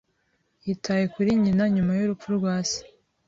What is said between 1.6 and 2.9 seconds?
nyuma y'urupfu rwa se.